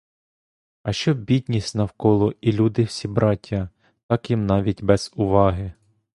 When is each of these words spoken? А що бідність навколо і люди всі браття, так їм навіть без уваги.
А 0.83 0.93
що 0.93 1.13
бідність 1.13 1.75
навколо 1.75 2.33
і 2.41 2.51
люди 2.51 2.83
всі 2.83 3.07
браття, 3.07 3.69
так 4.07 4.29
їм 4.29 4.45
навіть 4.45 4.83
без 4.83 5.11
уваги. 5.15 5.73